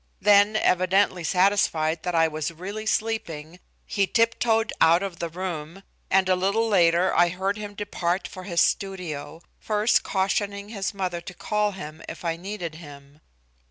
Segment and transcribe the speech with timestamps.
[0.19, 6.27] Then evidently satisfied that I was really sleeping he tiptoed out of the room, and
[6.27, 11.35] a little later I heard him depart for his studio, first cautioning his mother to
[11.35, 13.21] call him if I needed him.